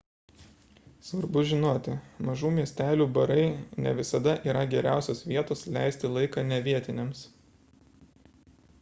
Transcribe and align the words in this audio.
svarbu 1.09 1.43
žinoti 1.49 1.97
mažų 2.29 2.51
miestelių 2.55 3.07
barai 3.19 3.45
ne 3.85 3.93
visada 4.01 4.35
yra 4.53 4.65
geriausios 4.75 5.23
vietos 5.33 5.65
leisti 5.79 6.13
laiką 6.19 6.49
ne 6.53 6.63
vietiniams 6.71 7.25